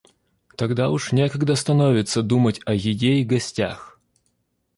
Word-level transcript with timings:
Тут 0.57 0.79
уж 0.79 1.11
некогда 1.11 1.53
становится 1.53 2.23
думать 2.23 2.59
о 2.65 2.73
еде 2.73 3.17
и 3.19 3.23
гостях. 3.23 3.99